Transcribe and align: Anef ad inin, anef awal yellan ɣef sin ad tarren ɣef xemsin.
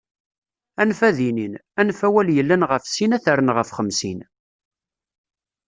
Anef 0.81 0.99
ad 1.09 1.17
inin, 1.29 1.53
anef 1.79 1.99
awal 2.07 2.27
yellan 2.35 2.65
ɣef 2.69 2.83
sin 2.87 3.15
ad 3.15 3.21
tarren 3.23 3.53
ɣef 3.55 3.69
xemsin. 3.77 4.19